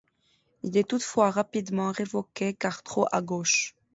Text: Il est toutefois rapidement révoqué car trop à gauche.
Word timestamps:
Il 0.63 0.77
est 0.77 0.89
toutefois 0.89 1.29
rapidement 1.29 1.91
révoqué 1.91 2.55
car 2.55 2.81
trop 2.81 3.05
à 3.11 3.21
gauche. 3.21 3.75